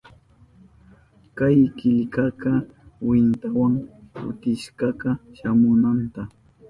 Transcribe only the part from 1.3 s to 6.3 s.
Kay killkaka kwintawan kutikashka shamunanta.